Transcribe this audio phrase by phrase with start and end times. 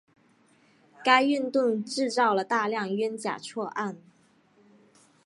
[1.03, 3.95] 该运动制造了大量冤假错案。